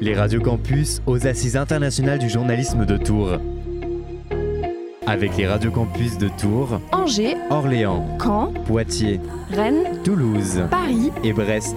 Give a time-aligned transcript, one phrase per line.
[0.00, 3.38] Les radios campus aux Assises internationales du journalisme de Tours.
[5.06, 9.20] Avec les radios campus de Tours, Angers, Orléans, Caen, Poitiers,
[9.50, 11.10] Rennes, Toulouse Paris.
[11.24, 11.76] et Brest.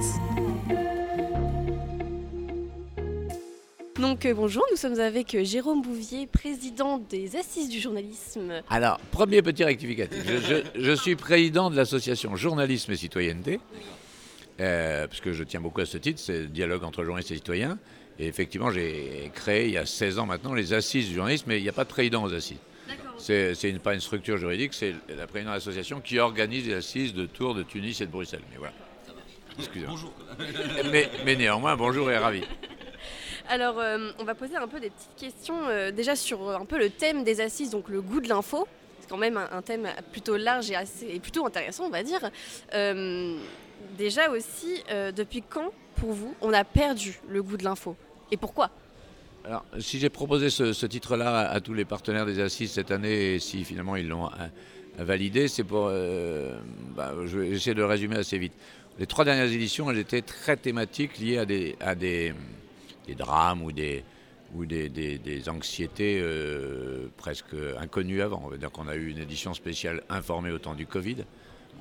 [4.00, 8.52] Donc euh, bonjour, nous sommes avec euh, Jérôme Bouvier, président des Assises du journalisme.
[8.70, 10.24] Alors, premier petit rectificatif.
[10.26, 13.60] Je, je- je suis président de l'association Journalisme et Citoyenneté,
[14.60, 17.36] euh, parce que je tiens beaucoup à ce titre, c'est le dialogue entre journalistes et
[17.36, 17.78] citoyens.
[18.20, 21.58] Et effectivement, j'ai créé il y a 16 ans maintenant les Assises du journalisme, mais
[21.60, 22.58] il n'y a pas de président aux Assises.
[23.18, 27.14] C'est une- pas une structure juridique, c'est la présidente de l'association qui organise les Assises
[27.14, 28.42] de Tours, de Tunis et de Bruxelles.
[28.52, 28.74] Mais voilà.
[29.58, 29.98] Excusez-moi.
[30.92, 32.44] Mais, mais néanmoins, bonjour et ravi.
[33.50, 36.66] Alors euh, on va poser un peu des petites questions euh, déjà sur euh, un
[36.66, 38.68] peu le thème des Assises, donc le goût de l'info.
[39.02, 42.04] C'est quand même un, un thème plutôt large et, assez, et plutôt intéressant on va
[42.04, 42.20] dire.
[43.98, 47.96] Déjà aussi, euh, depuis quand pour vous on a perdu le goût de l'info?
[48.32, 48.70] Et pourquoi?
[49.46, 53.40] Alors, si j'ai proposé ce, titre-là à, tous les partenaires des assises cette année, et
[53.40, 55.88] si finalement ils l'ont euh, validé, c'est pour.
[55.90, 56.60] euh,
[56.96, 58.54] bah, je vais essayer de le résumer assez vite.
[59.00, 62.34] Les trois dernières éditions, elles étaient très thématiques liées à des,
[63.18, 64.04] drames ou des,
[65.48, 68.42] anxiétés euh, presque inconnues avant.
[68.46, 71.24] On va dire qu'on a eu une édition spéciale informée au temps du Covid,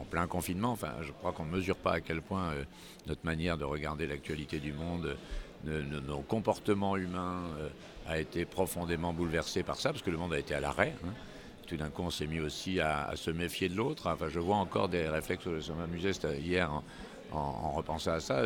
[0.01, 0.73] en plein confinement.
[0.73, 2.65] Enfin, je crois qu'on ne mesure pas à quel point euh,
[3.07, 5.17] notre manière de regarder l'actualité du monde,
[5.65, 7.69] de, de nos comportements humains euh,
[8.07, 10.95] a été profondément bouleversé par ça, parce que le monde a été à l'arrêt.
[11.05, 11.13] hein.
[11.67, 14.07] Tout d'un coup, on s'est mis aussi à, se méfier de l'autre.
[14.07, 16.83] Enfin, je vois encore des réflexes, m'amusait c'était hier en,
[17.33, 18.43] en, en repensant à ça.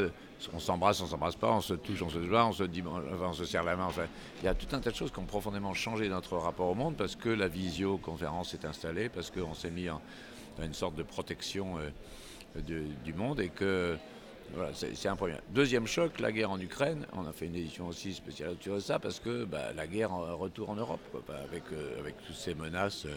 [0.53, 3.33] On s'embrasse, on s'embrasse pas, on se touche, on se voit, on se dit, on
[3.33, 3.85] se serre la main.
[3.85, 4.07] Enfin,
[4.41, 6.75] il y a tout un tas de choses qui ont profondément changé notre rapport au
[6.75, 10.01] monde parce que la visioconférence est installée, parce qu'on s'est mis en-
[10.61, 12.61] une sorte de protection euh,
[13.05, 13.97] du monde et que
[14.55, 15.37] voilà, c'est un premier.
[15.51, 17.07] Deuxième choc, la guerre en Ukraine.
[17.15, 20.37] On a fait une édition aussi spéciale sur ça parce que bah, la guerre en-
[20.37, 23.17] retour en Europe, quoi, avec, euh, avec toutes ces menaces euh,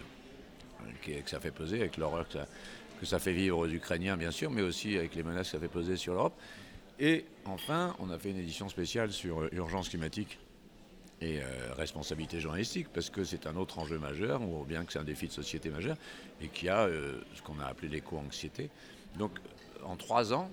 [1.02, 2.46] que ça fait peser, avec l'horreur que ça,
[3.00, 5.60] que ça fait vivre aux Ukrainiens, bien sûr, mais aussi avec les menaces que ça
[5.60, 6.34] fait peser sur l'Europe.
[6.98, 10.38] Et enfin, on a fait une édition spéciale sur euh, urgence climatique
[11.20, 11.44] et euh,
[11.76, 15.26] responsabilité journalistique, parce que c'est un autre enjeu majeur, ou bien que c'est un défi
[15.26, 15.96] de société majeur,
[16.40, 18.70] et qui a euh, ce qu'on a appelé l'éco-anxiété.
[19.18, 19.38] Donc,
[19.84, 20.50] en trois ans,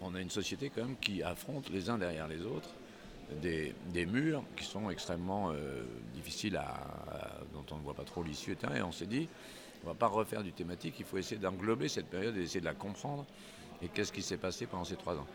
[0.00, 2.70] on a une société quand même qui affronte les uns derrière les autres
[3.40, 5.82] des, des murs qui sont extrêmement euh,
[6.14, 6.80] difficiles à,
[7.52, 8.56] dont on ne voit pas trop l'issue.
[8.74, 9.28] et on s'est dit,
[9.84, 12.66] on va pas refaire du thématique, il faut essayer d'englober cette période et essayer de
[12.66, 13.26] la comprendre.
[13.82, 15.26] Et qu'est-ce qui s'est passé pendant ces trois ans?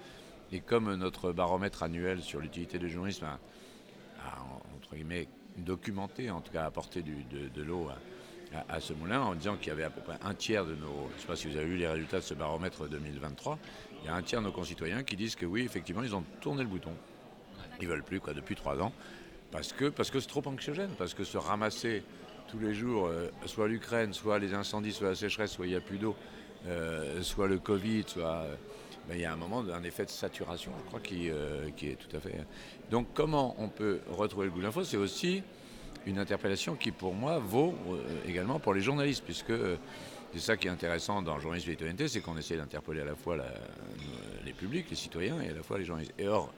[0.51, 3.39] Et comme notre baromètre annuel sur l'utilité du journalisme a,
[4.19, 4.41] a,
[4.75, 9.21] entre guillemets, documenté, en tout cas apporté du- de, l'eau à, à- à ce moulin,
[9.21, 11.27] en disant qu'il y avait à peu près un tiers de nos, je ne sais
[11.27, 13.57] pas si vous avez vu les résultats de ce baromètre 2023,
[14.03, 16.23] il y a un tiers de nos concitoyens qui disent que oui, effectivement, ils ont
[16.41, 16.93] tourné le bouton.
[17.81, 18.91] Ils veulent plus, quoi, depuis trois ans,
[19.51, 22.03] parce que parce que c'est trop anxiogène, parce que se ramasser
[22.49, 25.75] tous les jours, euh, soit l'Ukraine, soit les incendies, soit la sécheresse, soit il n'y
[25.75, 26.15] a plus d'eau,
[26.67, 28.55] euh, soit le Covid, soit euh,
[29.15, 31.95] il y a un moment d'un effet de saturation, je crois, qui, euh, qui est
[31.95, 32.35] tout à fait.
[32.91, 34.83] Donc, comment on peut retrouver le goût de l'info?
[34.83, 35.43] C'est aussi
[36.05, 39.77] une interpellation qui, pour moi, vaut euh, également pour les journalistes, puisque euh,
[40.33, 43.15] c'est ça qui est intéressant dans le journalisme citoyenneté, c'est qu'on essaie d'interpeller à la
[43.15, 43.37] fois
[44.45, 46.13] les publics, les citoyens, et à la fois les journalistes.
[46.19, 46.53] Et or,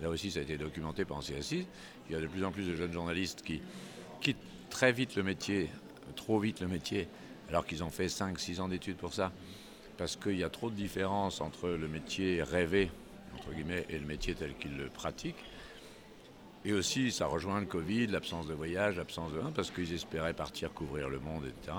[0.00, 1.66] là aussi, ça a été documenté pendant ces il
[2.10, 3.62] y a de plus en plus de jeunes journalistes qui
[4.20, 4.36] quittent
[4.68, 5.70] très vite le métier,
[6.16, 7.08] trop vite le métier,
[7.48, 9.32] alors qu'ils ont fait 5-6 ans d'études pour ça,
[9.96, 12.90] parce qu'il y a trop de différences entre le métier rêvé,
[13.34, 15.44] entre guillemets, et le métier tel qu'ils le pratiquent.
[16.64, 19.40] Et aussi, ça rejoint le Covid, l'absence de voyage, l'absence de...
[19.54, 21.76] parce qu'ils espéraient partir couvrir le monde, etc.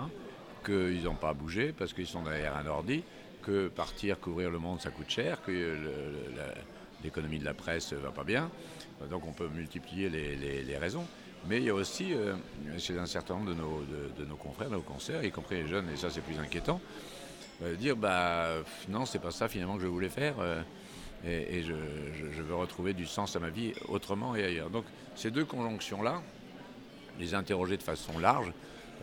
[0.64, 3.04] Qu'ils n'ont pas bougé, parce qu'ils sont derrière un ordi,
[3.42, 5.76] que partir couvrir le monde, ça coûte cher, que
[7.04, 8.52] l'économie de la presse va pas bien.
[9.10, 11.06] Donc on peut multiplier les, raisons.
[11.48, 12.34] Mais il y a aussi, euh,
[12.80, 13.84] chez un certain nombre de nos,
[14.18, 16.82] de nos confrères, de nos concerts, y compris les jeunes, et ça c'est plus inquiétant,
[17.64, 18.48] euh, dire bah
[18.90, 20.36] non, c'est pas ça finalement que je voulais faire.
[20.40, 20.62] euh,
[21.26, 21.74] et et je,
[22.20, 24.70] je- je veux retrouver du sens à ma vie autrement et ailleurs.
[24.70, 24.86] Donc
[25.16, 26.22] ces deux conjonctions-là,
[27.20, 28.52] les interroger de façon large,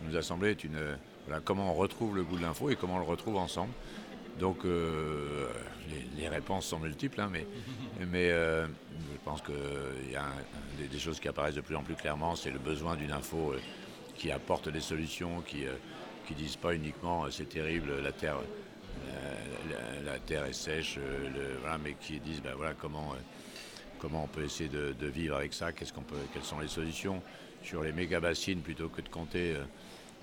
[0.02, 0.78] nous a semblé être une.
[1.26, 3.72] Voilà, comment on retrouve le goût de l'info et comment on le retrouve ensemble.
[4.40, 5.48] Donc euh,
[5.90, 7.46] les, les réponses sont multiples, hein, mais,
[8.10, 11.76] mais euh, je pense qu'il y a un- des, des choses qui apparaissent de plus
[11.76, 13.60] en plus clairement, c'est le besoin d'une info euh,
[14.16, 15.64] qui apporte des solutions, qui
[16.30, 21.56] ne disent pas uniquement euh, c'est terrible, la terre, euh, la, terre est sèche, euh,
[21.60, 23.14] voilà, mais qui disent ben, voilà, comment,
[23.98, 27.22] comment on peut essayer de, vivre avec ça, qu'est-ce qu'on peut, quelles sont les solutions
[27.62, 29.54] sur les méga bassines plutôt que de compter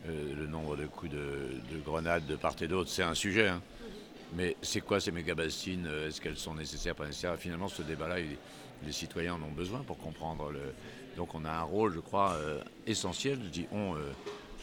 [0.08, 2.90] le nombre de coups de, de grenades de part et d'autre.
[2.90, 3.48] C'est un sujet.
[3.48, 3.62] hein.
[4.34, 7.36] Mais c'est quoi ces méga-bassines Est-ce qu'elles sont nécessaires, pas nécessaires?
[7.38, 10.52] Finalement, ce débat-là, les citoyens en ont besoin pour comprendre.
[10.52, 10.60] Le...
[11.18, 12.38] Donc on a un rôle, je crois,
[12.86, 13.96] essentiel, je dis on,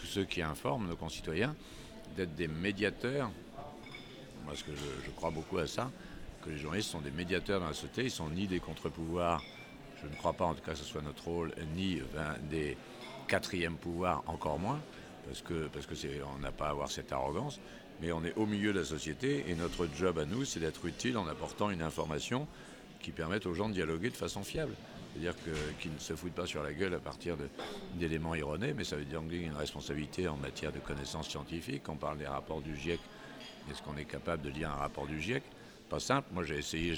[0.00, 1.54] tous ceux qui informent nos concitoyens,
[2.16, 3.30] d'être des médiateurs.
[4.44, 5.90] Moi, ce que je, crois beaucoup à ça,
[6.44, 9.42] que les journalistes sont des médiateurs dans la société, ils sont ni des contre-pouvoirs,
[10.02, 12.00] je ne crois pas en tout cas que ce soit notre rôle, ni
[12.50, 12.76] des
[13.26, 14.80] quatrièmes pouvoirs, encore moins,
[15.26, 15.94] parce que parce que
[16.40, 17.58] n'a pas à avoir cette arrogance,
[18.00, 20.84] mais on est au milieu de la société et notre job à nous, c'est d'être
[20.86, 22.46] utile en apportant une information
[23.00, 24.74] qui permette aux gens de dialoguer de façon fiable.
[25.16, 25.34] C'est-à-dire
[25.80, 27.36] qu'ils ne se foutent pas sur la gueule à partir
[27.94, 31.28] d'éléments erronés, mais ça veut dire qu'il y a une responsabilité en matière de connaissances
[31.28, 31.88] scientifiques.
[31.88, 33.00] On parle des rapports du GIEC.
[33.70, 35.42] Est-ce qu'on est capable de lire un rapport du GIEC?
[35.88, 36.28] Pas simple.
[36.32, 36.94] Moi, j'ai essayé.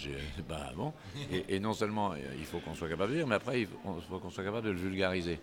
[0.49, 0.93] Bah, bon.
[1.31, 4.31] Et, non seulement il faut qu'on soit capable de lire, mais après, il faut qu'on
[4.31, 5.39] soit capable de le vulgariser.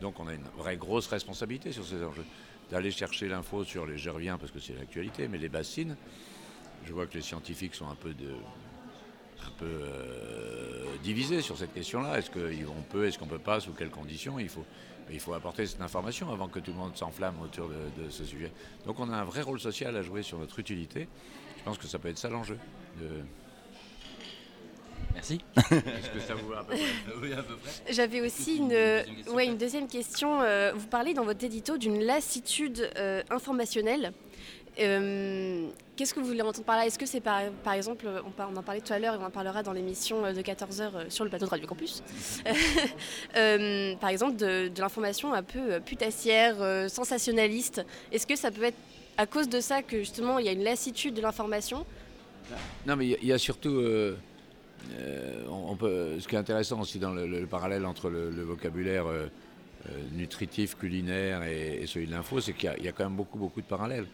[0.00, 2.24] Donc, on a une vraie grosse responsabilité sur ces enjeux.
[2.70, 3.98] D'aller chercher l'info sur les.
[3.98, 5.96] Je reviens parce que c'est l'actualité, mais les bassines.
[6.86, 8.30] Je vois que les scientifiques sont un peu de,
[9.46, 10.57] un peu euh,
[11.02, 12.18] divisé sur cette question-là.
[12.18, 14.64] Est-ce qu'on peut, est-ce qu'on ne peut pas, sous quelles conditions il faut,
[15.10, 18.52] il faut apporter cette information avant que tout le monde s'enflamme autour de, ce sujet.
[18.86, 21.08] Donc on a un vrai rôle social à jouer sur notre utilité.
[21.58, 22.58] Je pense que ça peut être ça l'enjeu.
[25.14, 25.40] Merci.
[25.56, 26.84] Est-ce que ça vous va à peu près?
[27.20, 27.92] Oui, à peu près.
[27.92, 28.72] J'avais aussi une,
[29.34, 30.40] ouais, une deuxième question.
[30.42, 34.12] Euh, vous parlez dans votre édito d'une lassitude euh, informationnelle.
[34.80, 36.86] Euh, qu'est-ce que vous voulez entendre par là?
[36.86, 39.30] Est-ce que c'est par, par exemple, on, en parlait tout à l'heure et on en
[39.30, 42.02] parlera dans l'émission euh, de 14h euh, sur le plateau de Radio Campus,
[44.00, 46.56] par exemple de, l'information un peu putassière,
[46.88, 47.84] sensationnaliste.
[48.12, 48.76] Est-ce que ça peut être
[49.16, 51.84] à cause de ça que justement il y a une lassitude de l'information?
[52.86, 53.82] Non, mais il y, a surtout...
[55.50, 59.06] on peut, ce qui est intéressant aussi dans le, parallèle entre le, vocabulaire
[60.12, 63.60] nutritif, culinaire et, celui de l'info, c'est qu'il y, y, a quand même beaucoup, beaucoup
[63.60, 64.06] de parallèles.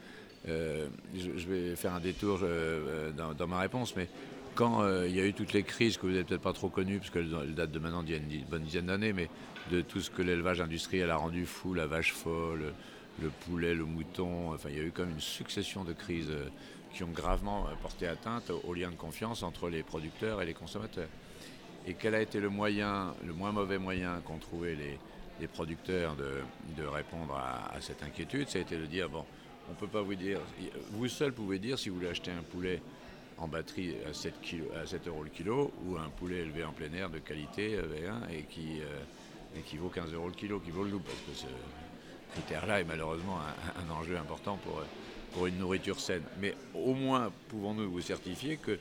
[0.48, 4.08] Euh, je, vais faire un détour euh, dans, ma réponse, mais
[4.54, 6.68] quand euh, il y a eu toutes les crises que vous n'avez peut-être pas trop
[6.68, 9.30] connues, parce qu'elles datent de maintenant d'il y a une bonne dizaine d'années, mais
[9.70, 12.74] de tout ce que l'élevage industriel a rendu fou, la vache folle,
[13.22, 16.32] le poulet, le mouton, enfin il y a eu comme une succession de crises
[16.92, 21.08] qui ont gravement porté atteinte au lien de confiance entre les producteurs et les consommateurs.
[21.86, 24.98] Et quel a été le moyen, le moins mauvais moyen qu'ont trouvé les,
[25.48, 28.48] producteurs de, répondre à, à, cette inquiétude?
[28.48, 29.24] Ça a été de dire, bon,
[29.68, 30.40] on ne peut pas vous dire.
[30.92, 32.80] Vous seul pouvez dire si vous voulez acheter un poulet
[33.38, 34.34] en batterie à 7,
[34.82, 38.18] à 7 euros le kilo ou un poulet élevé en plein air de qualité euh,
[38.30, 41.04] et, qui, euh, qui vaut 15 euros le kilo, qui vaut le double.
[41.04, 44.82] Parce que ce critère-là est malheureusement un, enjeu important pour,
[45.32, 46.22] pour une nourriture saine.
[46.40, 48.78] Mais au moins pouvons-nous vous certifier que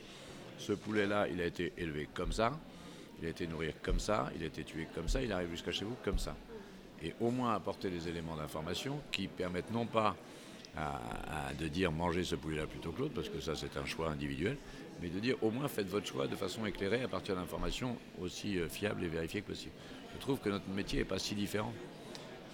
[0.58, 2.52] ce poulet-là, il a été élevé comme ça,
[3.20, 5.72] il a été nourri comme ça, il a été tué comme ça, il arrive jusqu'à
[5.72, 6.36] chez vous comme ça.
[7.02, 10.16] Et au moins apporter des éléments d'information qui permettent non pas
[11.58, 14.56] de dire manger ce poulet-là plutôt que l'autre, parce que ça c'est un choix individuel,
[15.00, 18.58] mais de dire au moins faites votre choix de façon éclairée à partir d'informations aussi
[18.58, 19.72] euh, fiables et vérifiées que possible.
[20.14, 21.72] Je trouve que notre métier n'est pas si différent.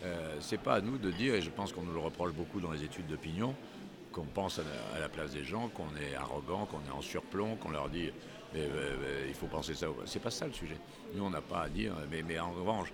[0.05, 2.61] Euh, c'est pas à nous de dire, et je pense qu'on nous le reproche beaucoup
[2.61, 3.55] dans les études d'opinion,
[4.13, 7.71] qu'on pense à la, place des gens, qu'on est arrogant, qu'on est en surplomb, qu'on
[7.71, 8.11] leur dit
[8.53, 8.67] mais,
[9.29, 9.87] il faut penser ça.
[10.07, 10.77] C'est pas ça le sujet.
[11.15, 12.89] Nous on n'a pas à dire, mais, mais en revanche,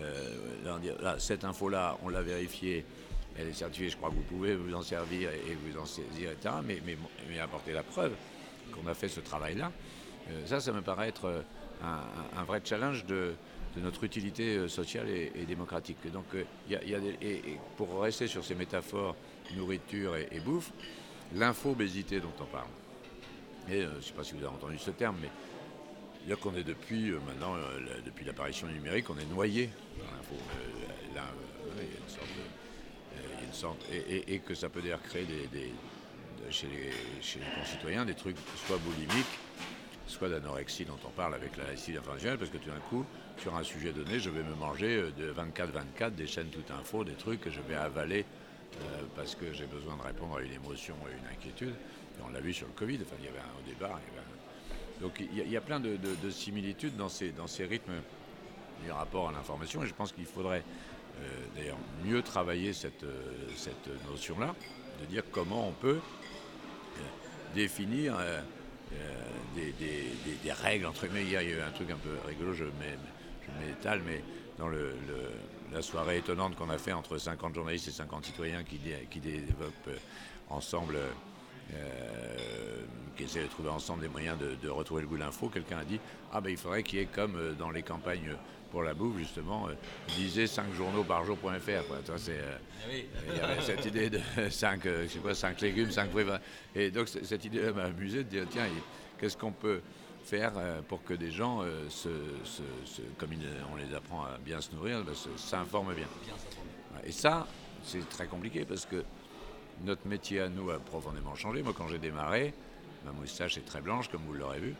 [0.00, 2.84] euh, cette info-là, on l'a vérifiée,
[3.38, 6.32] elle est certifiée, je crois que vous pouvez vous en servir et vous en saisir,
[6.32, 6.56] etc.
[6.64, 8.12] Mais, apporter la preuve
[8.72, 9.70] qu'on a fait ce travail-là,
[10.30, 11.42] euh, ça, ça me paraît être euh,
[12.36, 13.34] un, vrai challenge de,
[13.76, 15.98] notre utilité euh, sociale et, démocratique.
[16.12, 16.24] donc,
[16.68, 16.80] y a,
[17.22, 19.14] et, pour rester sur ces métaphores
[19.56, 20.72] nourriture et, bouffe,
[21.34, 22.68] l'infobésité dont on parle.
[23.70, 25.30] Et je ne sais pas si vous avez entendu ce terme, mais
[26.26, 27.54] dire qu'on est depuis maintenant,
[28.04, 30.34] depuis l'apparition numérique, on est noyé dans l'info.
[31.14, 31.22] là,
[31.76, 32.37] il y a une sorte
[33.92, 35.26] et, que ça peut d'ailleurs créer
[36.50, 38.36] chez, les, concitoyens des trucs
[38.66, 39.26] soit boulimiques,
[40.06, 43.04] soit d'anorexie dont on parle avec la laïcité informationnelle, parce que tout d'un coup,
[43.38, 47.04] sur un sujet donné, je vais me manger euh, de 24-24 des chaînes tout info,
[47.04, 48.24] des trucs que je vais avaler
[48.76, 51.74] euh, parce que j'ai besoin de répondre à une émotion et une inquiétude.
[52.24, 54.00] on l'a vu sur le Covid, enfin, il y avait un débat.
[55.00, 55.96] Donc il y, a, plein de,
[56.30, 57.32] similitudes dans ces,
[57.64, 57.92] rythmes
[58.82, 60.64] du rapport à l'information, et je pense qu'il faudrait
[61.56, 63.22] d'ailleurs mieux travailler cette, euh,
[63.56, 64.54] cette notion-là,
[65.00, 67.00] de dire comment on peut euh,
[67.54, 68.16] définir
[69.54, 71.24] des, règles, entre guillemets.
[71.24, 72.64] il y a eu un truc un peu rigolo, je
[73.60, 74.22] m'étale, mais
[74.58, 74.94] dans le,
[75.72, 79.90] la soirée étonnante qu'on a fait entre 50 journalistes et 50 citoyens qui, qui développent
[80.48, 80.98] ensemble
[81.74, 82.36] euh,
[83.16, 85.48] qui essaient de trouver ensemble des moyens de, retrouver le goût de l'info.
[85.48, 85.98] Quelqu'un a dit
[86.32, 88.34] Ah ben il faudrait qu'il y ait comme euh, dans les campagnes
[88.70, 89.72] pour la bouffe, justement, euh,
[90.18, 91.48] lisez 5 journaux par jour.fr.
[92.16, 94.20] C'est, ah Il y avait cette idée de
[94.50, 94.86] 5,
[95.22, 96.26] quoi, 5 légumes, 5 fruits.
[96.74, 98.66] Et donc cette idée m'a amusé de dire Tiens,
[99.18, 99.80] qu'est-ce qu'on peut
[100.24, 100.52] faire
[100.86, 102.10] pour que des gens, se,
[103.16, 103.30] comme
[103.72, 106.06] on les apprend à bien se nourrir, ben, s'informent bien.
[107.04, 107.46] Et ça,
[107.82, 109.02] c'est très compliqué parce que
[109.84, 111.62] notre métier à nous a profondément changé.
[111.62, 112.54] Moi, quand j'ai démarré,
[113.04, 114.74] ma moustache est très blanche, comme vous l'aurez vu.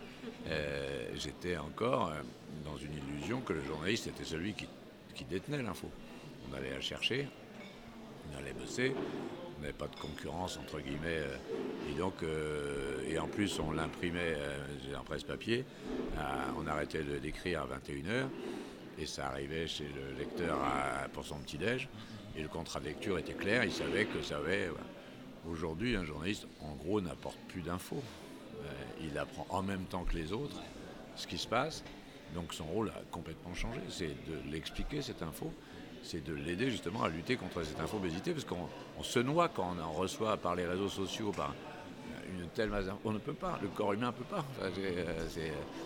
[0.48, 2.20] Euh, j'étais encore euh,
[2.64, 4.66] dans une illusion que le journaliste était celui qui,
[5.28, 5.90] détenait l'info.
[6.48, 7.28] On allait la chercher,
[8.32, 8.94] on allait bosser,
[9.56, 11.18] on n'avait pas de concurrence, entre guillemets.
[11.18, 11.36] Euh,
[11.90, 12.14] et donc,
[13.08, 14.36] et en plus, on l'imprimait
[14.96, 15.64] en presse-papier.
[16.56, 18.28] on arrêtait d'écrire à 21h.
[19.00, 20.58] Et ça arrivait chez le lecteur
[21.12, 21.88] pour son petit-déj.
[22.38, 24.70] Et le contrat de lecture était clair, il savait que ça avait.
[25.50, 28.00] Aujourd'hui, un journaliste, en gros, n'apporte plus d'infos.
[28.60, 30.62] Euh, il apprend en même temps que les autres
[31.16, 31.82] ce qui se passe.
[32.36, 33.80] Donc son rôle a complètement changé.
[33.88, 35.52] C'est de l'expliquer, cette info.
[36.04, 38.32] C'est de l'aider justement à lutter contre cette infobésité.
[38.32, 41.56] Parce qu'on se noie quand on en reçoit par les réseaux sociaux, par
[42.30, 43.58] une telle masse On ne peut pas.
[43.62, 44.44] Le corps humain ne peut pas.
[44.62, 45.26] Euh,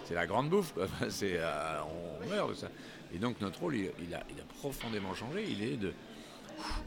[0.05, 0.75] c'est la grande bouffe.
[0.77, 1.81] Euh,
[2.23, 2.69] on meurt ça.
[3.15, 5.47] Et donc notre rôle, il, a, il a profondément changé.
[5.49, 5.95] Il est de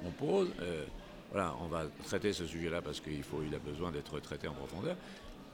[0.05, 0.50] on pose.
[0.62, 0.86] Euh,
[1.31, 4.53] voilà, on va traiter ce sujet-là parce qu'il faut, il a besoin d'être traité en
[4.53, 4.95] profondeur,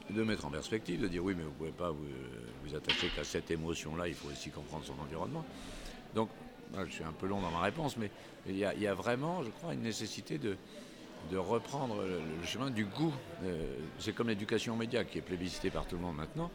[0.10, 3.24] de mettre en perspective, de dire oui, mais vous ne pouvez pas vous, attacher qu'à
[3.24, 5.44] cette émotion-là, il faut aussi comprendre son environnement.
[6.14, 6.30] Donc,
[6.86, 8.12] je suis un peu long dans ma réponse, mais
[8.48, 10.56] il y, a, vraiment, je crois, une nécessité de,
[11.32, 13.14] de reprendre le, chemin du goût.
[13.44, 16.52] Euh, c'est comme l'éducation média qui est plébiscitée par tout le monde maintenant.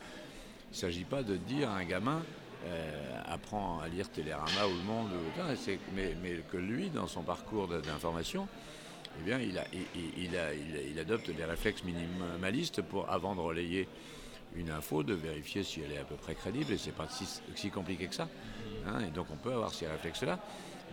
[0.71, 2.23] Il ne s'agit pas de dire à un gamin,
[2.65, 5.11] euh, apprend à lire Télérama ou Le Monde,
[5.95, 6.15] mais,
[6.51, 8.49] que lui, dans son parcours d'information,
[9.21, 13.89] eh bien, il, adopte des réflexes minimalistes pour, avant de relayer
[14.55, 17.71] une info, de vérifier si elle est à peu près crédible, et c'est pas si,
[17.71, 18.29] compliqué que ça.
[18.87, 20.39] Hein, et donc on peut avoir ces réflexes-là,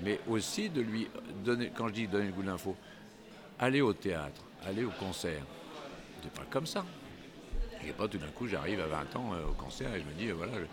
[0.04, 1.08] mais aussi de lui
[1.44, 2.76] donner, quand je dis donner le goût de l'info,
[3.60, 5.44] aller au théâtre, aller au concert,
[6.22, 6.86] c'est pas comme ça.
[7.86, 10.14] Et pas tout d'un coup j'arrive à 20 ans euh, au concert et je me
[10.14, 10.68] dis, voilà, il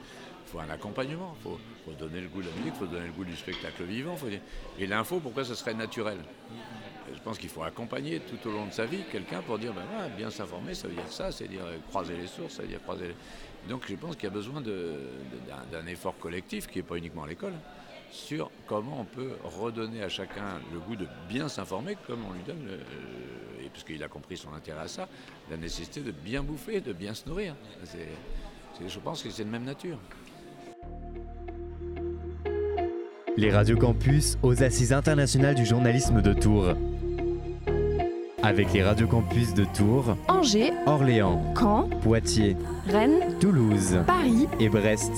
[0.50, 3.12] faut un accompagnement, il faut, donner le goût de la musique, il faut donner le
[3.12, 4.16] goût du spectacle vivant.
[4.78, 6.18] Et l'info, pourquoi ce serait naturel?
[7.12, 9.82] Je pense qu'il faut accompagner tout au long de sa vie quelqu'un pour dire, ben,
[10.16, 13.08] bien s'informer, ça veut dire ça, c'est dire croiser les sources, ça veut dire croiser
[13.08, 13.14] les...
[13.68, 17.28] Donc je pense qu'il y a besoin d'un effort collectif, qui n'est pas uniquement à
[17.28, 17.54] l'école,
[18.10, 22.42] sur comment on peut redonner à chacun le goût de bien s'informer, comme on lui
[22.42, 22.68] donne,
[23.62, 25.08] et puisqu'il a compris son intérêt à ça,
[25.50, 27.54] la nécessité de bien bouffer, de bien se nourrir.
[28.84, 29.98] je pense que c'est de même nature.
[33.40, 36.74] Les radios campus aux Assises internationales du journalisme de Tours.
[38.42, 42.54] Avec les radios campus de Tours, Angers, Orléans, Caen, Poitiers,
[42.86, 45.10] Rennes, Toulouse, Paris et Brest.